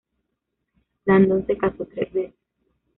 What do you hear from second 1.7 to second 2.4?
tres veces.